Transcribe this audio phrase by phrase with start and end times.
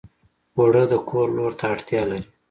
[0.57, 2.21] اوړه د کور لور ته اړتیا لري